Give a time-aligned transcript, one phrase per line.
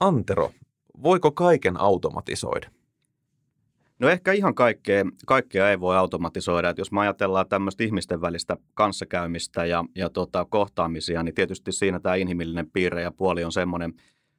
[0.00, 0.50] Antero,
[1.02, 2.70] voiko kaiken automatisoida?
[3.98, 6.68] No ehkä ihan kaikkea, kaikkea ei voi automatisoida.
[6.68, 12.00] Että jos me ajatellaan tämmöistä ihmisten välistä kanssakäymistä ja, ja tota, kohtaamisia, niin tietysti siinä
[12.00, 13.94] tämä inhimillinen piirre ja puoli on semmoinen,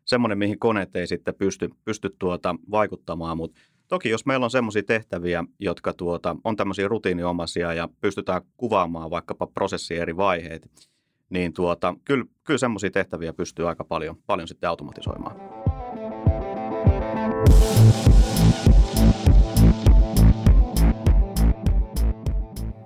[0.06, 3.38] semmoinen mihin koneet ei sitten pysty, pysty tuota, vaikuttamaan.
[3.38, 9.10] Mutta toki jos meillä on semmoisia tehtäviä, jotka tuota, on tämmöisiä rutiiniomaisia ja pystytään kuvaamaan
[9.10, 10.90] vaikkapa prosessin eri vaiheet,
[11.32, 15.36] niin tuota, kyllä, kyllä semmoisia tehtäviä pystyy aika paljon, paljon sitten automatisoimaan.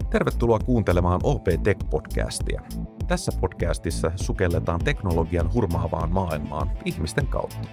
[0.10, 2.62] Tervetuloa kuuntelemaan OP Tech-podcastia.
[3.08, 7.68] Tässä podcastissa sukelletaan teknologian hurmaavaan maailmaan ihmisten kautta.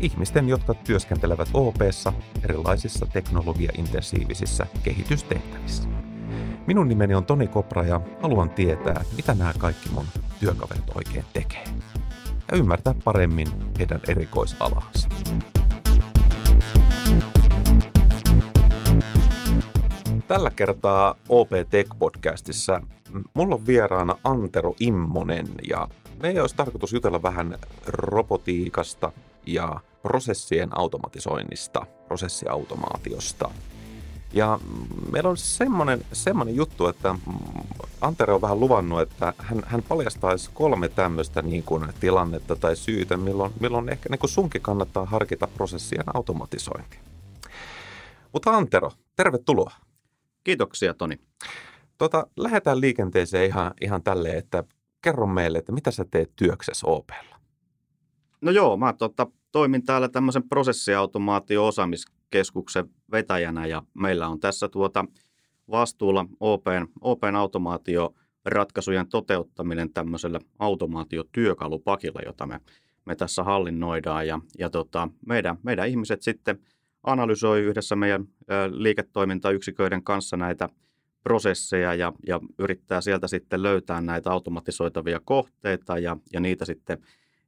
[0.00, 2.12] Ihmisten, jotka työskentelevät OPssa
[2.44, 5.99] erilaisissa teknologiaintensiivisissä kehitystehtävissä.
[6.66, 10.04] Minun nimeni on Toni Kopra ja haluan tietää, mitä nämä kaikki mun
[10.40, 11.64] työkaverit oikein tekee.
[12.50, 15.08] Ja ymmärtää paremmin heidän erikoisalaansa.
[20.28, 22.86] Tällä kertaa OP Tech-podcastissa
[23.34, 25.88] mulla on vieraana Antero Immonen ja
[26.22, 29.12] me olisi tarkoitus jutella vähän robotiikasta
[29.46, 33.50] ja prosessien automatisoinnista, prosessiautomaatiosta.
[34.32, 34.60] Ja
[35.12, 37.14] meillä on semmoinen, semmoinen juttu, että
[38.00, 43.16] Antero on vähän luvannut, että hän, hän paljastaisi kolme tämmöistä niin kuin tilannetta tai syytä,
[43.16, 47.00] milloin, milloin ehkä niin kuin sunkin kannattaa harkita prosessien automatisointia.
[48.32, 49.72] Mutta Antero, tervetuloa.
[50.44, 51.18] Kiitoksia, Toni.
[51.98, 54.64] Tota, lähdetään liikenteeseen ihan, ihan tälleen, että
[55.02, 57.40] kerro meille, että mitä sä teet työksessä OPlla?
[58.40, 60.48] No joo, mä tota, toimin täällä tämmöisen
[62.30, 65.04] prosessiautomaatio-osaamiskeskuksen vetäjänä ja meillä on tässä tuota
[65.70, 68.14] vastuulla Open, Open automaatio
[68.44, 72.60] ratkaisujen toteuttaminen tämmöisellä automaatiotyökalupakilla, jota me,
[73.04, 74.26] me tässä hallinnoidaan.
[74.26, 76.58] Ja, ja tota, meidän, meidän ihmiset sitten–
[77.02, 78.28] analysoi yhdessä meidän
[78.70, 80.68] liiketoimintayksiköiden kanssa näitä
[81.22, 86.98] prosesseja ja, ja yrittää sieltä sitten löytää näitä automatisoitavia kohteita ja, ja niitä sitten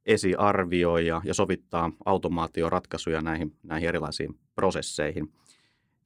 [0.05, 5.33] esiarvioi ja, sovittaa automaatioratkaisuja näihin, näihin erilaisiin prosesseihin.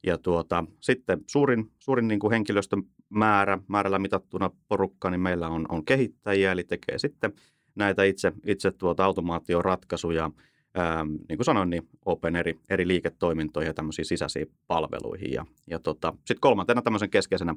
[0.06, 5.66] Ja tuota, sitten suurin, suurin niin kuin henkilöstön määrä, määrällä mitattuna porukka, niin meillä on,
[5.68, 7.32] on kehittäjiä, eli tekee sitten
[7.74, 10.30] näitä itse, itse tuota automaatioratkaisuja–
[10.78, 15.32] ähm, niin kuin sanoin, niin Open eri, eri liiketoimintoihin ja tämmöisiin sisäisiin palveluihin.
[15.32, 17.54] Ja, ja tota, sitten kolmantena tämmöisen keskeisenä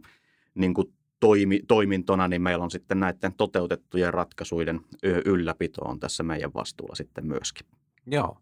[0.55, 4.81] niin kuin toimi, toimintona, niin meillä on sitten näiden toteutettujen ratkaisuiden
[5.25, 7.67] ylläpito on tässä meidän vastuulla sitten myöskin.
[8.07, 8.37] Joo,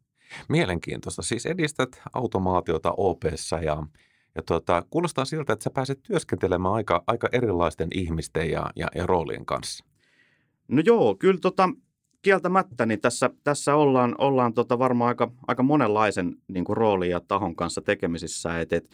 [0.50, 1.22] mielenkiintoista.
[1.22, 3.84] Siis edistät automaatiota OPssa ja,
[4.36, 9.06] ja tuota, kuulostaa siltä, että sä pääset työskentelemään aika, aika erilaisten ihmisten ja, ja, ja
[9.06, 9.86] roolien kanssa.
[10.68, 11.70] No joo, kyllä tota,
[12.22, 17.20] kieltämättä niin tässä, tässä ollaan, ollaan tota varmaan aika, aika monenlaisen niin kuin roolin ja
[17.20, 18.60] tahon kanssa tekemisissä.
[18.60, 18.90] Et, et,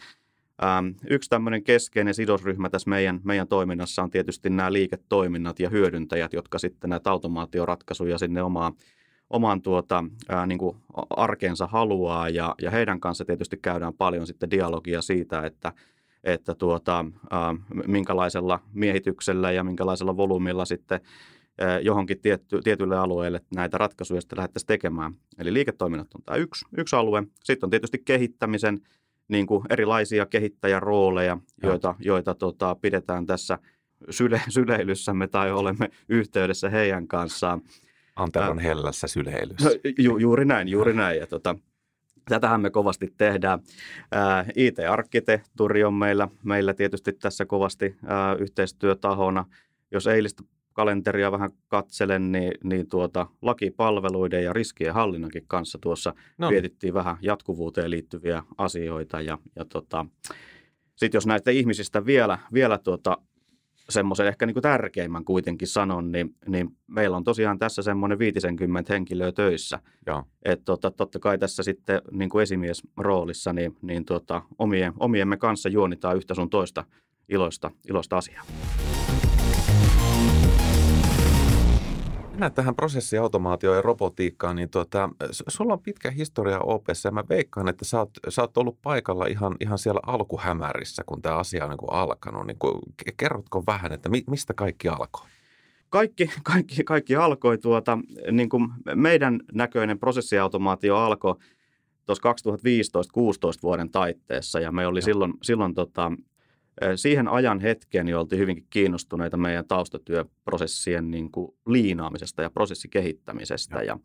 [0.64, 6.32] ähm, yksi tämmöinen keskeinen sidosryhmä tässä meidän, meidän toiminnassa on tietysti nämä liiketoiminnat ja hyödyntäjät,
[6.32, 8.72] jotka sitten näitä automaatioratkaisuja sinne omaan,
[9.30, 10.76] omaan tuota, ää, niin kuin
[11.10, 15.72] arkeensa haluaa ja, ja heidän kanssa tietysti käydään paljon sitten dialogia siitä, että
[16.24, 17.54] että tuota, ää,
[17.86, 21.00] minkälaisella miehityksellä ja minkälaisella volyymilla sitten
[21.82, 25.12] johonkin tietty, tietylle alueelle näitä ratkaisuja sitten lähdettäisiin tekemään.
[25.38, 27.22] Eli liiketoiminnat on tämä yksi, yksi alue.
[27.44, 28.80] Sitten on tietysti kehittämisen
[29.28, 33.58] niin kuin erilaisia kehittäjärooleja, joita, joita tota, pidetään tässä
[34.10, 37.62] syle, syleilyssämme tai olemme yhteydessä heidän kanssaan.
[38.16, 39.70] Anteron hellässä syleilyssä.
[39.98, 41.18] Ju, juuri näin, juuri näin.
[41.18, 41.56] Ja, tota,
[42.28, 43.60] Tätähän me kovasti tehdään.
[44.56, 49.44] IT-arkkitehtuuri on meillä, meillä tietysti tässä kovasti ää, yhteistyötahona.
[49.90, 50.42] Jos eilistä
[50.76, 56.50] kalenteria vähän katselen, niin, niin tuota, lakipalveluiden ja riskien hallinnankin kanssa tuossa no.
[56.50, 59.20] mietittiin vähän jatkuvuuteen liittyviä asioita.
[59.20, 60.06] Ja, ja tota,
[60.96, 63.18] sitten jos näistä ihmisistä vielä, vielä tuota,
[63.88, 68.92] semmoisen ehkä niin kuin tärkeimmän kuitenkin sanon, niin, niin meillä on tosiaan tässä semmoinen 50
[68.92, 69.78] henkilöä töissä.
[70.44, 75.68] Että tota, totta kai tässä sitten niin kuin esimiesroolissa, niin, niin tuota, omien, omiemme kanssa
[75.68, 76.84] juonitaan yhtä sun toista
[77.28, 78.44] iloista, iloista asiaa.
[82.36, 85.10] Mennään tähän prosessiautomaatioon ja robotiikkaan, niin tuota,
[85.48, 89.26] sulla on pitkä historia OPessa ja mä veikkaan, että sä oot, sä oot ollut paikalla
[89.26, 92.46] ihan, ihan siellä alkuhämärissä, kun tämä asia on niin kuin alkanut.
[92.46, 92.80] Niin kuin,
[93.16, 95.26] kerrotko vähän, että mi, mistä kaikki alkoi?
[95.88, 97.98] Kaikki, kaikki, kaikki alkoi tuota,
[98.32, 101.34] niin kuin meidän näköinen prosessiautomaatio alkoi
[102.06, 102.32] tuossa
[103.58, 105.04] 2015-16 vuoden taitteessa ja me oli Joo.
[105.04, 106.12] silloin, silloin tota,
[106.96, 113.82] Siihen ajan hetkeen niin oltiin hyvinkin kiinnostuneita meidän taustatyöprosessien niin kuin liinaamisesta ja prosessikehittämisestä.
[113.82, 113.98] Ja,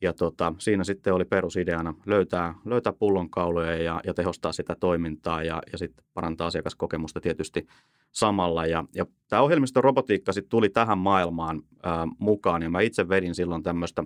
[0.00, 5.62] ja tota, siinä sitten oli perusideana löytää, löytää pullonkauloja ja, ja tehostaa sitä toimintaa ja,
[5.72, 7.66] ja sitten parantaa asiakaskokemusta tietysti
[8.12, 8.66] samalla.
[8.66, 13.34] Ja, ja tämä ohjelmiston robotiikka sitten tuli tähän maailmaan ää, mukaan ja mä itse vedin
[13.34, 14.04] silloin tämmöistä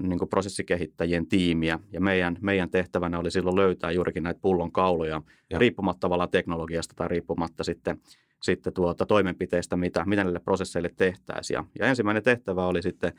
[0.00, 1.78] niin prosessikehittäjien tiimiä.
[1.92, 5.58] Ja meidän, meidän tehtävänä oli silloin löytää juurikin näitä pullonkauloja ja.
[5.58, 8.00] riippumatta tavallaan teknologiasta tai riippumatta sitten,
[8.42, 11.54] sitten tuota toimenpiteistä, mitä, mitä näille prosesseille tehtäisiin.
[11.54, 13.12] Ja, ja ensimmäinen tehtävä oli sitten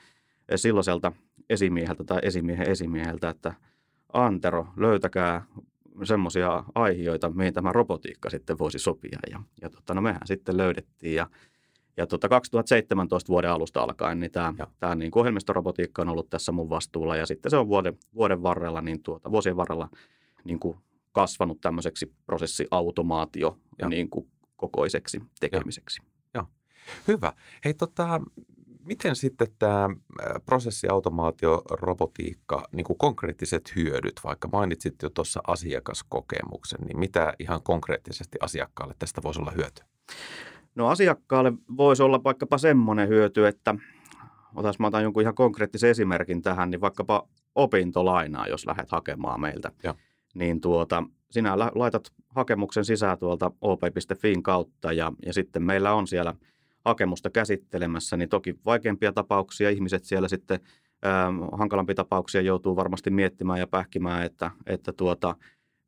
[0.55, 1.11] silloiselta
[1.49, 3.53] esimieheltä tai esimiehen esimieheltä, että
[4.13, 5.45] Antero, löytäkää
[6.03, 9.19] semmoisia aiheita, mihin tämä robotiikka sitten voisi sopia.
[9.31, 11.27] Ja, ja tota, no mehän sitten löydettiin ja,
[11.97, 16.51] ja tota 2017 vuoden alusta alkaen niin tämä, tämä niin kuin ohjelmistorobotiikka on ollut tässä
[16.51, 19.89] mun vastuulla ja sitten se on vuoden, vuoden varrella, niin tuota, vuosien varrella
[20.43, 20.77] niin kuin
[21.11, 23.89] kasvanut tämmöiseksi prosessiautomaatio ja.
[23.89, 26.01] niin kuin kokoiseksi tekemiseksi.
[26.33, 26.45] Joo.
[27.07, 27.33] Hyvä.
[27.65, 28.21] Hei tota,
[28.87, 29.89] miten sitten tämä
[30.45, 38.37] prosessiautomaatio, robotiikka, niin kuin konkreettiset hyödyt, vaikka mainitsit jo tuossa asiakaskokemuksen, niin mitä ihan konkreettisesti
[38.41, 39.83] asiakkaalle tästä voisi olla hyöty?
[40.77, 43.75] No asiakkaalle voisi olla vaikkapa semmoinen hyöty, että
[44.55, 49.71] otas mä otan jonkun ihan konkreettisen esimerkin tähän, niin vaikkapa opintolainaa, jos lähdet hakemaan meiltä.
[49.83, 49.95] Ja.
[50.35, 56.35] Niin tuota, sinä laitat hakemuksen sisään tuolta op.fin kautta ja, ja sitten meillä on siellä–
[56.87, 60.59] hakemusta käsittelemässä, niin toki vaikeampia tapauksia ihmiset siellä sitten
[61.01, 65.35] ää, hankalampi tapauksia joutuu varmasti miettimään ja pähkimään, että, että tuota,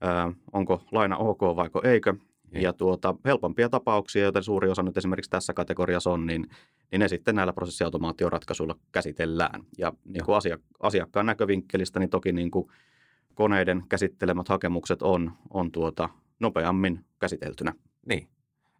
[0.02, 2.14] ää, onko laina ok vaiko eikö.
[2.52, 2.64] Niin.
[2.64, 6.48] Ja tuota, helpompia tapauksia, joita suuri osa nyt esimerkiksi tässä kategoriassa on, niin,
[6.92, 9.64] niin ne sitten näillä prosessiautomaatioratkaisuilla käsitellään.
[9.78, 12.68] Ja niin kuin asia, asiakkaan näkövinkkelistä, niin toki niin kuin
[13.36, 16.10] koneiden käsittelemät hakemukset on, on tuota,
[16.40, 17.74] nopeammin käsiteltynä.
[18.06, 18.28] Niin,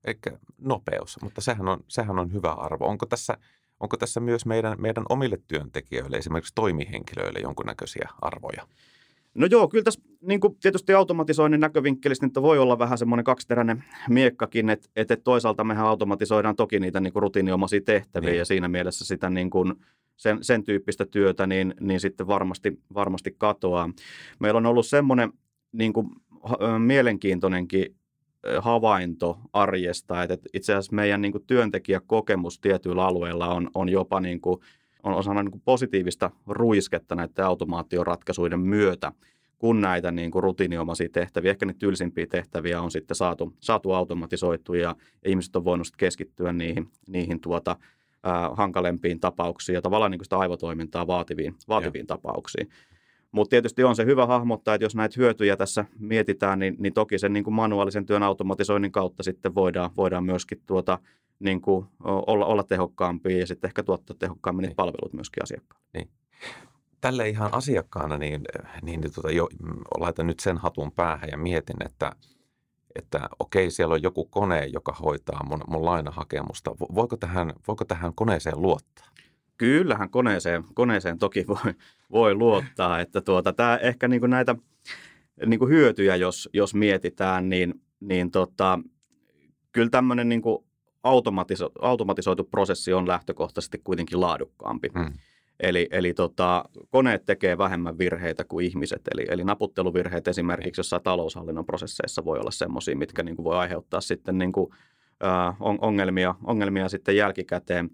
[0.06, 2.86] eikä nopeus, mutta sehän on, sehän on hyvä arvo.
[2.86, 3.38] Onko tässä,
[3.80, 8.68] onko tässä myös meidän, meidän omille työntekijöille, esimerkiksi toimihenkilöille, jonkunnäköisiä arvoja?
[9.34, 13.84] No joo, kyllä tässä niin kuin tietysti automatisoinnin näkövinkkelistä niin voi olla vähän semmoinen kaksiteräinen
[14.10, 18.38] miekkakin, että, että toisaalta mehän automatisoidaan toki niitä niin kuin rutiiniomaisia tehtäviä niin.
[18.38, 19.74] ja siinä mielessä sitä niin kuin
[20.18, 23.90] sen, sen tyyppistä työtä niin, niin sitten varmasti, varmasti katoaa.
[24.40, 25.34] Meillä on ollut semmoinen
[25.72, 26.10] niin kuin,
[26.80, 27.96] mielenkiintoinenkin
[28.60, 34.42] havainto arjesta, että itse asiassa meidän niin kuin työntekijäkokemus tietyillä alueilla on, on jopa niin
[34.42, 34.60] kuin,
[35.04, 39.12] on osana niin kuin positiivista ruisketta näiden automaatioratkaisuiden myötä,
[39.58, 44.78] kun näitä niin kuin rutiiniomaisia tehtäviä, ehkä niitä tylsimpiä tehtäviä on sitten saatu, saatu automatisoitua
[44.78, 47.72] ja, ja ihmiset on voinut keskittyä niihin, niihin tuota,
[48.28, 52.70] äh, hankalempiin tapauksiin ja tavallaan niin kuin sitä aivotoimintaa vaativiin, vaativiin tapauksiin.
[53.32, 57.20] Mutta tietysti on se hyvä hahmottaa, että jos näitä hyötyjä tässä mietitään, niin, niin toki
[57.20, 61.00] sen niin kuin manuaalisen työn automatisoinnin kautta sitten voidaan, voidaan myöskin tuota,
[61.40, 64.76] niin kuin olla, olla tehokkaampia ja sitten ehkä tuottaa tehokkaammin niin.
[64.76, 65.88] palvelut myöskin asiakkaalle.
[65.94, 66.10] Niin.
[67.02, 68.42] Tälle ihan asiakkaana, niin,
[68.82, 69.48] niin tuota, jo,
[70.00, 72.12] laitan nyt sen hatun päähän ja mietin, että,
[72.96, 76.72] että okei, siellä on joku kone, joka hoitaa mun, mun lainahakemusta.
[76.96, 79.08] Voiko tähän, voiko tähän koneeseen luottaa?
[79.58, 81.74] Kyllähän koneeseen, koneeseen toki voi,
[82.12, 84.56] voi luottaa, että tuota, tämä ehkä niin kuin näitä
[85.46, 88.80] niin kuin hyötyjä, jos, jos mietitään, niin, niin tota,
[89.72, 90.69] kyllä tämmöinen niin kuin
[91.04, 94.90] automatiso, automatisoitu prosessi on lähtökohtaisesti kuitenkin laadukkaampi.
[94.98, 95.14] Hmm.
[95.60, 99.02] Eli, eli tota, koneet tekee vähemmän virheitä kuin ihmiset.
[99.14, 104.02] Eli, eli naputteluvirheet esimerkiksi jossain taloushallinnon prosesseissa voi olla semmoisia, mitkä niin kuin voi aiheuttaa
[104.02, 104.72] sitten niin kuin,
[105.24, 107.90] äh, ongelmia, ongelmia sitten jälkikäteen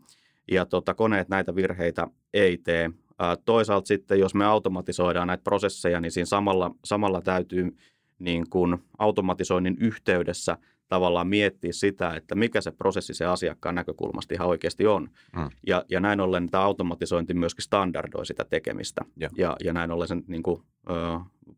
[0.51, 2.89] ja tota, koneet näitä virheitä ei tee.
[3.19, 7.77] Ää, toisaalta sitten, jos me automatisoidaan näitä prosesseja, niin siinä samalla, samalla täytyy
[8.19, 10.57] niin kuin automatisoinnin yhteydessä
[10.88, 15.10] tavallaan miettiä sitä, että mikä se prosessi se asiakkaan näkökulmasta ihan oikeasti on.
[15.36, 15.50] Mm.
[15.68, 19.01] Ja, ja näin ollen tämä automatisointi myöskin standardoi sitä tekemistä.
[19.18, 20.94] Ja, ja, ja näin ollen sen niin kuin, ö,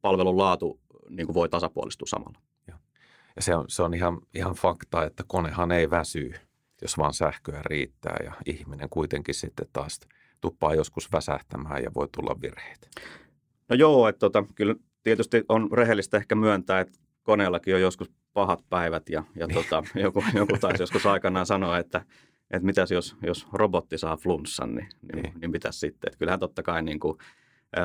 [0.02, 0.80] palvelun laatu
[1.10, 2.40] niin kuin voi tasapuolistua samalla.
[2.68, 2.80] Ja,
[3.36, 6.34] ja se on, se on ihan, ihan fakta, että konehan ei väsy
[6.82, 10.00] jos vaan sähköä riittää ja ihminen kuitenkin sitten taas
[10.42, 12.88] tuppaa joskus väsähtämään ja voi tulla virheitä.
[13.70, 18.60] No joo, että tota, kyllä tietysti on rehellistä ehkä myöntää, että koneellakin on joskus pahat
[18.70, 19.56] päivät ja, ja niin.
[19.56, 22.02] tota, joku, joku taisi joskus aikanaan sanoa, että,
[22.52, 25.34] että mitäs jos, jos robotti saa flunssan, niin, niin, niin.
[25.42, 26.08] niin mitäs sitten.
[26.08, 27.18] Että kyllähän totta kai niin kuin,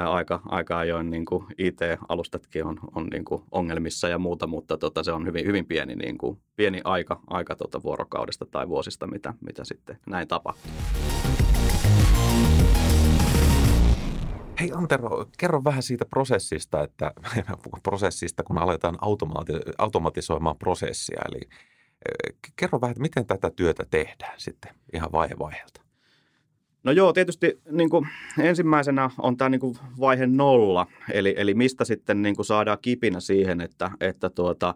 [0.08, 5.02] aika, aika ajoin niin kuin IT-alustatkin on, on niin kuin ongelmissa ja muuta, mutta tota,
[5.02, 9.34] se on hyvin, hyvin pieni, niin kuin, pieni aika, aika tota vuorokaudesta tai vuosista, mitä,
[9.40, 10.72] mitä sitten näin tapahtuu.
[14.60, 17.12] Hei Antero, kerro vähän siitä prosessista, että
[17.82, 21.20] prosessista, kun aletaan automati- automatisoimaan prosessia.
[21.28, 21.40] Eli
[22.56, 25.82] kerro vähän, että miten tätä työtä tehdään sitten ihan vaihe vaiheelta.
[26.84, 31.84] No joo, tietysti niin kuin, ensimmäisenä on tämä niin kuin, vaihe nolla, eli, eli mistä
[31.84, 34.74] sitten niin kuin, saadaan kipinä siihen, että, että tuota,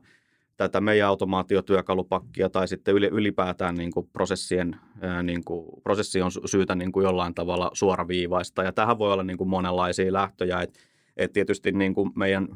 [0.57, 4.77] tätä meidän automaatiotyökalupakkia tai sitten ylipäätään niin kuin prosessien,
[5.23, 8.63] niin kuin, prosessi on syytä niin kuin jollain tavalla suoraviivaista.
[8.63, 10.81] Ja tähän voi olla niin kuin monenlaisia lähtöjä, että
[11.17, 12.49] et tietysti niin kuin meidän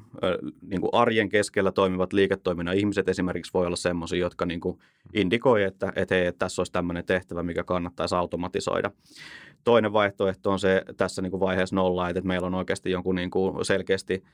[0.62, 4.78] niin kuin arjen keskellä toimivat liiketoiminnan ihmiset esimerkiksi voi olla sellaisia, jotka niin kuin
[5.14, 8.90] indikoi, että, että, hei, tässä olisi tämmöinen tehtävä, mikä kannattaisi automatisoida.
[9.64, 13.30] Toinen vaihtoehto on se tässä niin kuin vaiheessa nolla, että meillä on oikeasti jonkun niin
[13.30, 14.24] kuin selkeästi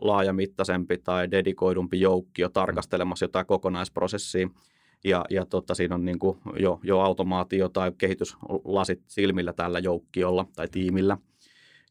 [0.00, 4.48] laajamittaisempi tai dedikoidumpi joukkio tarkastelemassa jotain kokonaisprosessia.
[5.04, 10.46] Ja, ja totta, siinä on niin kuin jo, jo automaatio tai kehityslasit silmillä tällä joukkiolla
[10.56, 11.16] tai tiimillä.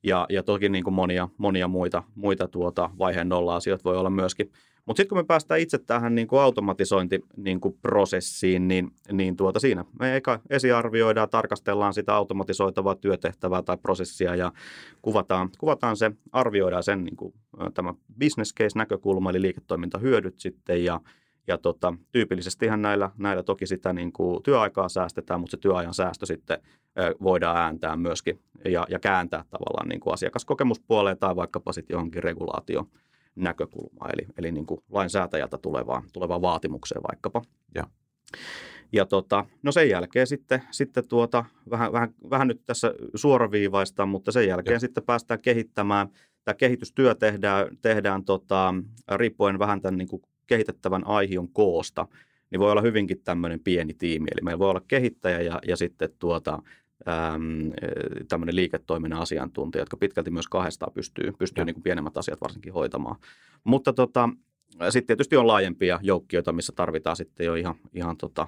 [0.04, 4.10] Ja, ja toki niin kuin monia, monia muita, muita tuota vaiheen nolla asioita voi olla
[4.10, 4.52] myöskin.
[4.86, 10.16] Mutta sitten kun me päästään itse tähän niin kuin automatisointiprosessiin, niin, niin tuota siinä me
[10.16, 14.52] eka esiarvioidaan, tarkastellaan sitä automatisoitavaa työtehtävää tai prosessia ja
[15.02, 17.34] kuvataan, kuvataan se, arvioidaan sen niin kuin,
[17.74, 21.02] tämä business case näkökulma, eli liiketoimintahyödyt sitten ja,
[21.48, 26.26] ja tota, tyypillisestihan näillä, näillä toki sitä niin kuin työaikaa säästetään, mutta se työajan säästö
[26.26, 26.62] sitten
[27.24, 32.88] voidaan ääntää myöskin ja, ja kääntää tavallaan niin kuin asiakaskokemuspuoleen tai vaikkapa sitten johonkin regulaatio
[33.36, 37.42] näkökulmaa, eli, eli niin kuin lainsäätäjältä tulevaa, tulevaa vaatimukseen vaikkapa.
[37.76, 37.84] Ja,
[38.92, 44.32] ja tota, no sen jälkeen sitten, sitten tuota, vähän, vähän, vähän nyt tässä suoraviivaista, mutta
[44.32, 44.80] sen jälkeen ja.
[44.80, 46.10] sitten päästään kehittämään.
[46.44, 48.74] Tämä kehitystyö tehdään, tehdään tota,
[49.16, 52.08] riippuen vähän tämän niin kuin kehitettävän aihion koosta,
[52.52, 54.28] niin voi olla hyvinkin tämmöinen pieni tiimi.
[54.32, 56.60] Eli meillä voi olla kehittäjä ja, ja sitten tuota,
[57.08, 57.72] äm,
[58.28, 63.16] tämmöinen liiketoiminnan asiantuntija, jotka pitkälti myös kahdestaan pystyy, pystyy niin kuin pienemmät asiat varsinkin hoitamaan.
[63.64, 64.30] Mutta tota,
[64.90, 68.48] sitten tietysti on laajempia joukkioita, missä tarvitaan sitten jo ihan, ihan tota,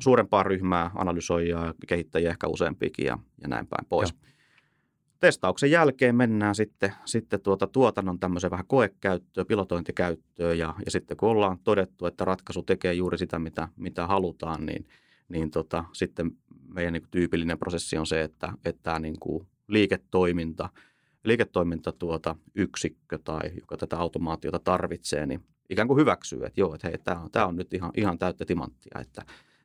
[0.00, 4.10] suurempaa ryhmää, analysoijaa, kehittäjiä ehkä useampikin ja, ja näin päin pois.
[4.10, 4.16] Ja.
[5.20, 11.28] Testauksen jälkeen mennään sitten, sitten tuota tuotannon tämmöiseen vähän koekäyttöön, pilotointikäyttöön ja, ja sitten kun
[11.28, 14.86] ollaan todettu, että ratkaisu tekee juuri sitä, mitä, mitä halutaan, niin,
[15.28, 16.30] niin tota, sitten
[16.74, 20.68] meidän niin kuin tyypillinen prosessi on se, että, että tämä niin kuin liiketoiminta,
[21.24, 26.88] liiketoiminta tuota, yksikkö tai joka tätä automaatiota tarvitsee, niin ikään kuin hyväksyy, että joo, että
[26.88, 29.22] hei, tämä on, tämä on nyt ihan, ihan täyttä timanttia, että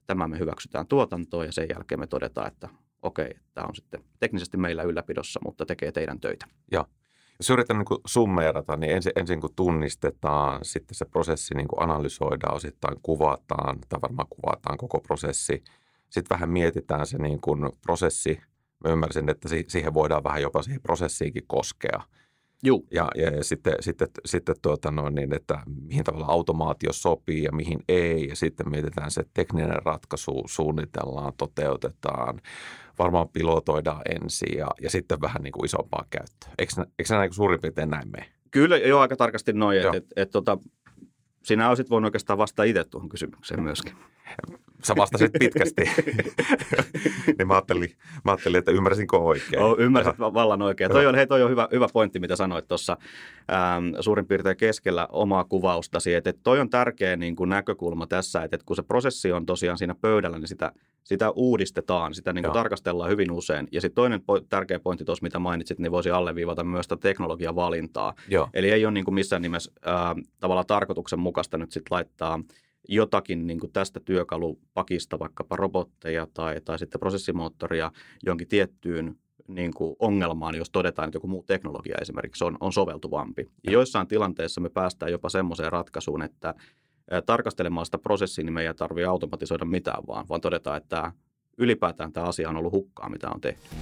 [0.07, 2.69] tämä me hyväksytään tuotantoon ja sen jälkeen me todetaan, että
[3.01, 6.45] okei, tämä on sitten teknisesti meillä ylläpidossa, mutta tekee teidän töitä.
[6.71, 6.85] Joo.
[7.39, 12.55] Jos yritän niin summeerata, niin ensin, ensin kun tunnistetaan, sitten se prosessi niin kuin analysoidaan,
[12.55, 15.63] osittain kuvataan, tai varmaan kuvataan koko prosessi.
[16.09, 18.41] Sitten vähän mietitään se niin kuin prosessi.
[18.83, 22.01] Mä ymmärsin, että siihen voidaan vähän jopa siihen prosessiinkin koskea.
[22.63, 22.87] Juu.
[22.91, 27.51] Ja, ja, ja sitten, sitten, sitten tuota noin, niin, että mihin tavalla automaatio sopii ja
[27.51, 28.27] mihin ei.
[28.27, 32.41] Ja sitten mietitään se tekninen ratkaisu, suunnitellaan, toteutetaan,
[32.99, 36.49] varmaan pilotoidaan ensin ja, ja sitten vähän niin kuin isompaa käyttöä.
[36.57, 38.25] Eikö, eikö se näin suurin piirtein näin mene?
[38.51, 39.77] Kyllä, jo aika tarkasti noin.
[39.77, 40.57] Että et, et, tota,
[41.43, 43.93] sinä olisit voinut oikeastaan vastata itse tuohon kysymykseen myöskin.
[44.83, 45.81] Sä vastasit pitkästi.
[47.37, 47.91] niin mä ajattelin,
[48.25, 49.63] mä ajattelin, että ymmärsinkö oikein.
[49.63, 50.33] Oh, ymmärsit Jaha.
[50.33, 50.91] vallan oikein.
[50.91, 52.97] Toi on, hei, toi on hyvä, hyvä pointti, mitä sanoit tuossa
[53.51, 56.13] ähm, suurin piirtein keskellä omaa kuvaustasi.
[56.13, 59.45] Että, että toi on tärkeä niin kuin näkökulma tässä, että, että kun se prosessi on
[59.45, 60.71] tosiaan siinä pöydällä, niin sitä,
[61.03, 63.67] sitä uudistetaan, sitä niin kuin tarkastellaan hyvin usein.
[63.71, 67.55] Ja sitten toinen po- tärkeä pointti tuossa, mitä mainitsit, niin voisi alleviivata myös sitä teknologian
[67.55, 68.13] valintaa.
[68.27, 68.49] Joo.
[68.53, 69.93] Eli ei ole niin kuin missään nimessä äh,
[70.39, 72.39] tavallaan tarkoituksenmukaista nyt sitten laittaa–
[72.87, 77.91] jotakin niin kuin tästä työkalupakista, vaikkapa robotteja tai, tai sitten prosessimoottoria
[78.25, 79.15] jonkin tiettyyn
[79.47, 83.49] niin kuin ongelmaan, jos todetaan, että joku muu teknologia esimerkiksi on, on soveltuvampi.
[83.63, 86.53] Ja joissain tilanteissa me päästään jopa semmoiseen ratkaisuun, että
[87.25, 91.11] tarkastelemaan sitä prosessia, niin me ei tarvitse automatisoida mitään, vaan, vaan todetaan, että
[91.57, 93.75] ylipäätään tämä asia on ollut hukkaa, mitä on tehty.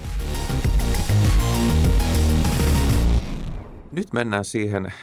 [3.92, 4.94] Nyt mennään siihen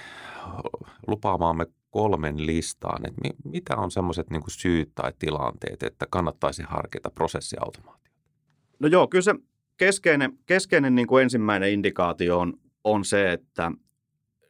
[1.07, 8.21] lupaamaamme kolmen listaan, että mitä on semmoiset niin syyt tai tilanteet, että kannattaisi harkita prosessiautomaatiota?
[8.79, 9.35] No joo, kyllä se
[9.77, 13.73] keskeinen, keskeinen niin kuin ensimmäinen indikaatio on, on se, että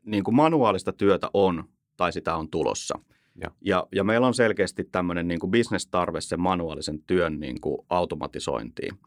[0.06, 1.64] niin kuin manuaalista työtä on
[1.96, 2.98] tai sitä on tulossa.
[3.42, 8.98] Ja, ja, ja meillä on selkeästi tämmöinen niin bisnestarve sen manuaalisen työn niin kuin automatisointiin.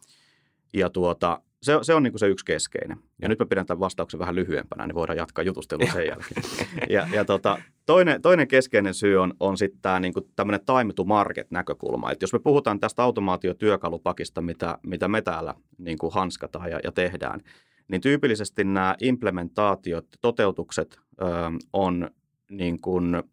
[0.73, 2.97] Ja tuota, se, se on niin kuin se yksi keskeinen.
[3.21, 6.43] Ja nyt mä pidän tämän vastauksen vähän lyhyempänä, niin voidaan jatkaa jutustelua sen jälkeen.
[6.89, 11.03] Ja, ja tota, toinen, toinen keskeinen syy on, on sitten tämä niin tämmöinen time to
[11.03, 12.11] market näkökulma.
[12.11, 16.91] Et jos me puhutaan tästä automaatiotyökalupakista, mitä, mitä me täällä niin kuin hanskataan ja, ja
[16.91, 17.39] tehdään,
[17.87, 21.25] niin tyypillisesti nämä implementaatiot, toteutukset ö,
[21.73, 22.09] on
[22.49, 23.23] niin kuin,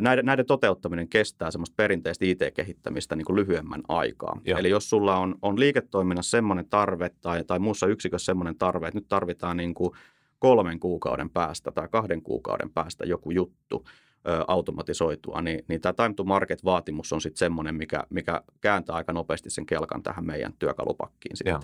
[0.00, 4.40] näiden, näiden toteuttaminen kestää semmoista perinteistä IT-kehittämistä niin kuin lyhyemmän aikaa.
[4.44, 4.58] Joo.
[4.58, 8.98] Eli jos sulla on, on liiketoiminnassa semmoinen tarve tai, tai muussa yksikössä semmoinen tarve, että
[8.98, 9.92] nyt tarvitaan niin kuin
[10.38, 13.84] kolmen kuukauden päästä tai kahden kuukauden päästä joku juttu
[14.28, 19.12] ö, automatisoitua, niin, niin tämä time to market-vaatimus on sitten semmoinen, mikä, mikä kääntää aika
[19.12, 21.60] nopeasti sen kelkan tähän meidän työkalupakkiin sitten.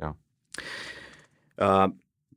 [0.00, 0.14] Joo.
[1.60, 1.64] Ö,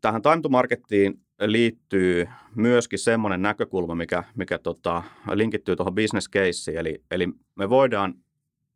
[0.01, 6.77] tähän time to markettiin liittyy myöskin semmoinen näkökulma, mikä, mikä tota, linkittyy tuohon business caseen,
[6.77, 8.13] eli, eli me voidaan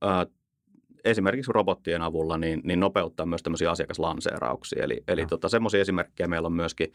[0.03, 0.07] ö,
[1.03, 4.83] esimerkiksi robottien avulla niin, niin nopeuttaa myös tämmöisiä asiakaslanseerauksia.
[4.83, 5.27] Eli, eli Joo.
[5.27, 6.93] tota, semmoisia esimerkkejä meillä on myöskin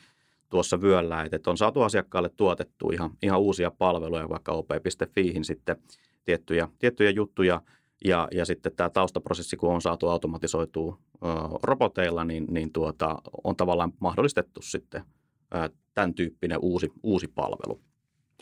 [0.50, 5.76] tuossa vyöllä, että, että on saatu asiakkaalle tuotettu ihan, ihan uusia palveluja, vaikka op.fiihin sitten
[6.25, 7.62] tiettyjä, tiettyjä juttuja,
[8.05, 11.26] ja, ja sitten tämä taustaprosessi, kun on saatu automatisoitua ö,
[11.62, 15.02] roboteilla, niin, niin tuota, on tavallaan mahdollistettu sitten
[15.94, 17.80] tämän tyyppinen uusi, uusi palvelu.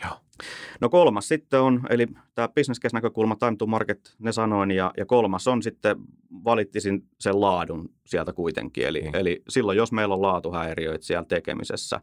[0.05, 0.17] Joo.
[0.81, 4.93] No kolmas sitten on, eli tämä business case näkökulma, time to market, ne sanoin, ja,
[4.97, 5.97] ja kolmas on sitten,
[6.45, 8.87] valittisin sen laadun sieltä kuitenkin.
[8.87, 9.17] Eli, Niin.
[9.17, 12.01] eli silloin, jos meillä on laatuhäiriöitä siellä tekemisessä,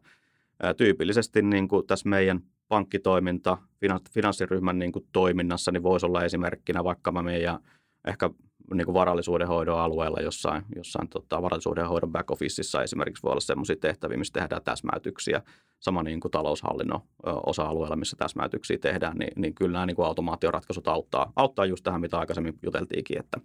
[0.64, 6.24] ää, tyypillisesti niin kuin tässä meidän pankkitoiminta, finan- finanssiryhmän niin kuin toiminnassa, niin voisi olla
[6.24, 7.60] esimerkkinä vaikka mä meidän
[8.08, 8.30] ehkä
[8.74, 14.34] niin varallisuudenhoidon alueella jossain, jossain tota, varallisuudenhoidon back officeissa esimerkiksi voi olla sellaisia tehtäviä, missä
[14.34, 15.42] tehdään täsmäytyksiä.
[15.80, 17.02] Sama niin kuin taloushallinnon
[17.46, 22.02] osa-alueella, missä täsmäytyksiä tehdään, niin, niin kyllä nämä niin kuin automaatioratkaisut auttaa, auttaa just tähän,
[22.02, 23.40] mitä aikaisemmin juteltiinkin, että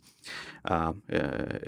[0.70, 0.94] ää,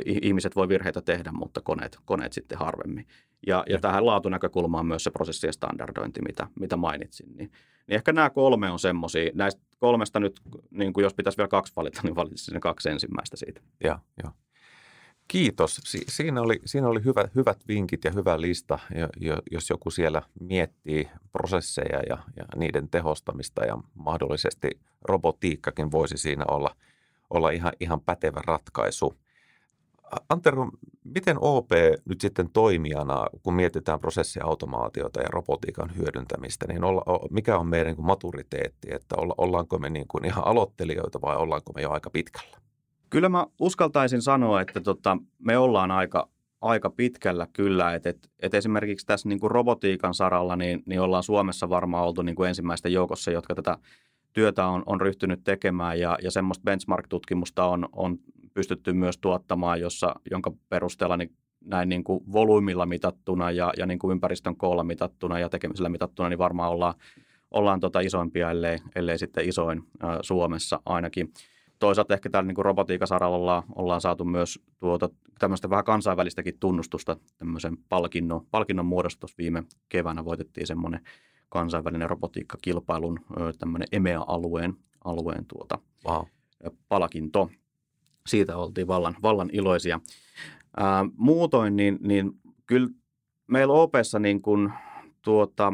[0.06, 3.06] i- ihmiset voi virheitä tehdä, mutta koneet, koneet sitten harvemmin.
[3.47, 7.26] Ja, ja tähän laatunäkökulmaan myös se prosessien standardointi, mitä, mitä mainitsin.
[7.28, 7.50] Niin,
[7.87, 9.30] niin ehkä nämä kolme on semmoisia.
[9.35, 10.40] Näistä kolmesta nyt,
[10.71, 13.61] niin kuin jos pitäisi vielä kaksi valita, niin valitsisin ne kaksi ensimmäistä siitä.
[13.85, 14.33] Joo, joo.
[15.28, 15.80] Kiitos.
[15.84, 19.90] Si- siinä oli, siinä oli hyvä, hyvät vinkit ja hyvä lista, jo, jo, jos joku
[19.90, 24.70] siellä miettii prosesseja ja, ja niiden tehostamista ja mahdollisesti
[25.02, 26.76] robotiikkakin voisi siinä olla,
[27.30, 29.14] olla ihan, ihan pätevä ratkaisu.
[30.28, 30.70] Antero,
[31.04, 31.70] miten OP
[32.04, 38.06] nyt sitten toimijana, kun mietitään prosessiautomaatiota ja robotiikan hyödyntämistä, niin olla, mikä on meidän niin
[38.06, 42.56] maturiteetti, että olla, ollaanko me niin kuin ihan aloittelijoita vai ollaanko me jo aika pitkällä?
[43.14, 46.29] Kyllä mä uskaltaisin sanoa, että tota, me ollaan aika,
[46.61, 51.22] aika pitkällä kyllä, että et, et esimerkiksi tässä niin kuin robotiikan saralla niin, niin ollaan
[51.22, 53.79] Suomessa varmaan oltu niin kuin ensimmäisten joukossa, jotka tätä
[54.33, 56.00] työtä on, on ryhtynyt tekemään.
[56.00, 58.18] Ja, ja semmoista benchmark-tutkimusta on, on
[58.55, 61.33] pystytty myös tuottamaan, jossa, jonka perusteella niin
[61.64, 66.29] näin niin kuin volyymilla mitattuna ja, ja niin kuin ympäristön koolla mitattuna ja tekemisellä mitattuna,
[66.29, 66.94] niin varmaan ollaan,
[67.50, 71.33] ollaan tota isoimpia, ellei, ellei sitten isoin ä, Suomessa ainakin
[71.85, 77.16] toisaalta ehkä täällä niin kuin robotiikasaralla ollaan, ollaan saatu myös tuota, tämmöistä vähän kansainvälistäkin tunnustusta
[77.38, 81.01] tämmöisen palkinnon, palkinnon muodossa tuossa viime keväänä voitettiin semmoinen
[81.49, 83.20] kansainvälinen robotiikkakilpailun
[83.59, 86.27] tämmöinen EMEA-alueen alueen tuota, Wow.
[86.88, 87.51] palkinto.
[88.27, 90.01] Siitä oltiin vallan, vallan iloisia.
[90.77, 92.33] Ää, muutoin, niin, niin
[92.66, 92.88] kyllä
[93.47, 94.73] meillä OPessa niin kuin,
[95.23, 95.73] tuota,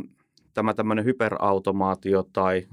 [0.55, 2.67] tämä tämmöinen hyperautomaatio tai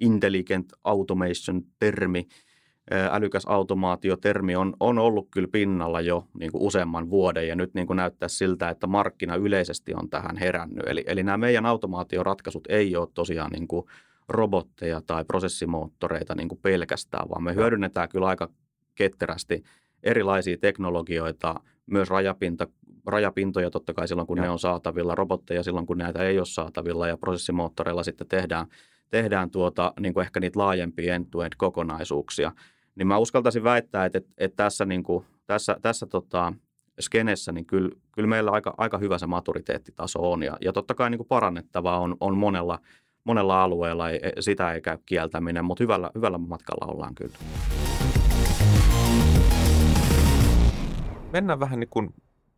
[0.00, 2.51] intelligent automation-termi, ää,
[2.90, 7.86] älykäs automaatio-termi on, on ollut kyllä pinnalla jo niin kuin useamman vuoden ja nyt niin
[7.86, 10.86] kuin näyttää siltä, että markkina yleisesti on tähän herännyt.
[10.86, 13.86] Eli, eli nämä meidän automaatioratkaisut ei ole tosiaan niin kuin
[14.28, 18.48] robotteja tai prosessimoottoreita niin kuin pelkästään, vaan me hyödynnetään kyllä aika
[18.94, 19.62] ketterästi
[20.02, 21.54] erilaisia teknologioita,
[21.86, 22.66] myös rajapinta,
[23.06, 24.44] rajapintoja totta kai silloin, kun Joo.
[24.44, 28.66] ne on saatavilla, robotteja silloin, kun näitä ei ole saatavilla ja prosessimoottoreilla sitten tehdään,
[29.12, 32.52] tehdään tuota, niin kuin ehkä niitä laajempia end-to-end kokonaisuuksia.
[32.94, 36.52] Niin mä uskaltaisin väittää, että, että, että tässä, niin kuin, tässä, tässä tota,
[37.00, 40.42] skenessä, niin kyllä, kyllä meillä aika, aika hyvä se maturiteettitaso on.
[40.42, 42.78] Ja, ja totta kai niin kuin parannettavaa on, on monella,
[43.24, 47.36] monella alueella, ei, sitä ei käy kieltäminen, mutta hyvällä, hyvällä matkalla ollaan kyllä.
[51.32, 52.14] Mennään vähän niin kuin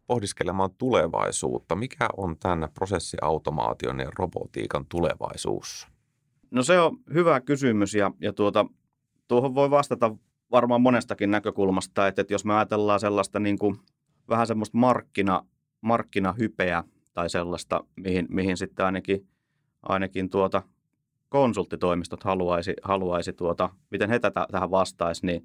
[0.06, 1.76] pohdiskelemaan tulevaisuutta.
[1.76, 5.93] Mikä on tämän prosessiautomaation ja robotiikan tulevaisuus?
[6.54, 8.66] No se on hyvä kysymys ja, ja tuota,
[9.28, 10.16] tuohon voi vastata
[10.50, 13.76] varmaan monestakin näkökulmasta, että, että jos me ajatellaan sellaista niin kuin,
[14.28, 15.46] vähän semmoista markkina,
[15.80, 19.26] markkinahypeä tai sellaista, mihin, mihin sitten ainakin,
[19.82, 20.62] ainakin tuota
[21.28, 25.44] konsulttitoimistot haluaisi, haluaisi tuota, miten he tätä, tähän vastaisi, niin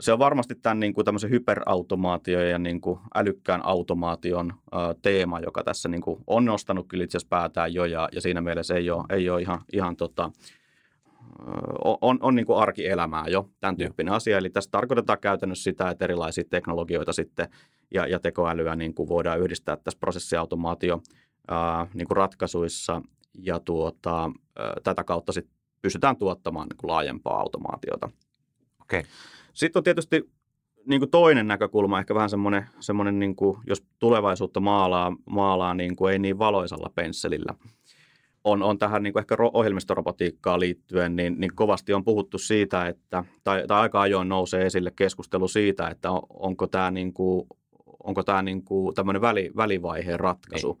[0.00, 5.40] se on varmasti tämän niin kuin tämmöisen hyperautomaatio ja niin kuin älykkään automaation ä, teema,
[5.40, 8.74] joka tässä niin kuin on nostanut kyllä itse asiassa päätään jo ja, ja siinä mielessä
[8.74, 10.30] ei ole, ei ole ihan, ihan tota,
[11.40, 11.52] ö,
[12.00, 14.38] on, on niin kuin arkielämää jo, tämän tyyppinen asia.
[14.38, 17.48] Eli tässä tarkoitetaan käytännössä sitä, että erilaisia teknologioita sitten
[17.94, 21.00] ja, ja tekoälyä niin kuin voidaan yhdistää tässä prosessiautomaatio
[21.48, 23.02] ää, niin kuin ratkaisuissa
[23.34, 28.10] ja tuota, ää, tätä kautta sitten pystytään tuottamaan niin kuin laajempaa automaatiota.
[28.82, 29.02] Okay.
[29.54, 30.30] Sitten on tietysti
[30.86, 35.96] niin kuin toinen näkökulma, ehkä vähän semmoinen, semmoinen niin kuin, jos tulevaisuutta maalaa, maalaa niin
[35.96, 37.54] kuin ei niin valoisalla pensselillä,
[38.44, 43.24] on, on tähän niin kuin ehkä ohjelmistorobotiikkaan liittyen, niin, niin kovasti on puhuttu siitä, että,
[43.44, 47.46] tai, tai aika ajoin nousee esille keskustelu siitä, että on, onko tämä, niin kuin,
[48.04, 50.72] onko tämä niin kuin tämmöinen väli, välivaiheen ratkaisu.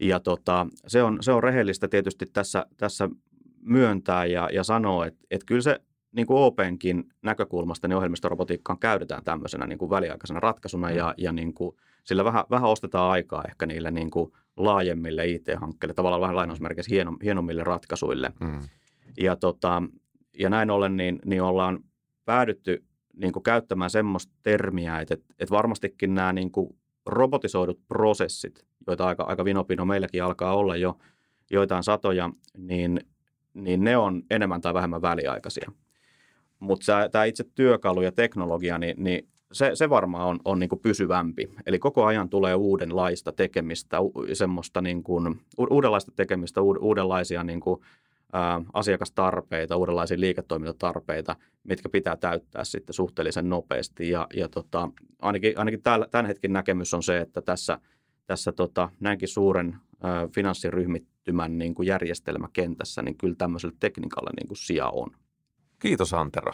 [0.00, 0.08] Niin.
[0.08, 3.08] Ja tota, se, on, se on rehellistä tietysti tässä, tässä
[3.60, 5.80] myöntää ja, ja sanoa, että, että kyllä se
[6.12, 10.96] niin kuin Openkin näkökulmasta niin ohjelmistorobotiikkaan käytetään tämmöisenä niin kuin väliaikaisena ratkaisuna mm.
[10.96, 15.94] ja, ja niin kuin, sillä vähän, vähän ostetaan aikaa ehkä niille niin kuin laajemmille IT-hankkeille,
[15.94, 18.32] tavallaan vähän lainausmerkeissä hieno, hienommille ratkaisuille.
[18.40, 18.60] Mm.
[19.20, 19.82] Ja, tota,
[20.38, 21.78] ja näin ollen niin, niin ollaan
[22.24, 22.84] päädytty
[23.16, 29.22] niin kuin käyttämään semmoista termiä, että, että varmastikin nämä niin kuin robotisoidut prosessit, joita aika,
[29.22, 30.98] aika vinopino meilläkin alkaa olla jo
[31.50, 33.00] joitain satoja, niin,
[33.54, 35.72] niin ne on enemmän tai vähemmän väliaikaisia.
[36.60, 40.80] Mutta tämä itse työkalu ja teknologia, niin, niin se, se varmaan on, on niin kuin
[40.80, 41.48] pysyvämpi.
[41.66, 43.96] Eli koko ajan tulee uudenlaista tekemistä,
[44.32, 45.40] semmoista niin kuin,
[45.70, 47.80] uudenlaista tekemistä, uudenlaisia niin kuin,
[48.34, 48.38] ä,
[48.72, 54.10] asiakastarpeita, uudenlaisia liiketoimintatarpeita, mitkä pitää täyttää sitten suhteellisen nopeasti.
[54.10, 54.90] Ja, ja tota,
[55.22, 57.78] ainakin, ainakin tämän hetken näkemys on se, että tässä,
[58.26, 64.88] tässä tota, näinkin suuren ä, finanssiryhmittymän niin kuin järjestelmäkentässä, niin kyllä tämmöiselle tekniikalle niin sija
[64.88, 65.10] on.
[65.78, 66.52] Kiitos Antero.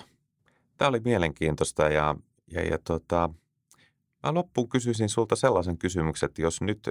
[0.76, 2.16] Tämä oli mielenkiintoista ja,
[2.50, 3.30] ja, ja tota,
[4.22, 6.88] mä loppuun kysyisin sulta sellaisen kysymyksen, että jos nyt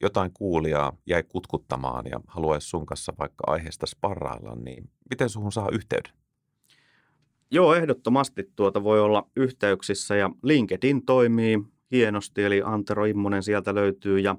[0.00, 5.68] jotain kuulijaa jäi kutkuttamaan ja haluaisi sun kanssa vaikka aiheesta sparrailla, niin miten suhun saa
[5.72, 6.12] yhteyden?
[7.50, 11.58] Joo, ehdottomasti tuota voi olla yhteyksissä ja LinkedIn toimii
[11.92, 14.36] hienosti, eli Antero Immonen sieltä löytyy ja,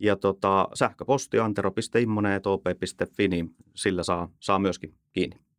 [0.00, 5.51] ja tota, sähköposti antero.immonen.op.fi, niin sillä saa, saa myöskin kiinni.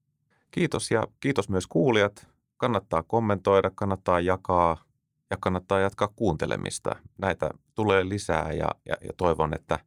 [0.54, 2.28] Kiitos ja kiitos myös kuulijat.
[2.58, 4.84] Kannattaa kommentoida, kannattaa jakaa
[5.30, 6.96] ja kannattaa jatkaa kuuntelemista.
[7.18, 9.80] Näitä tulee lisää ja, ja, ja toivon, että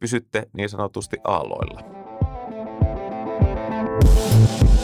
[0.00, 1.80] pysytte niin sanotusti aalloilla.
[4.32, 4.81] Thank you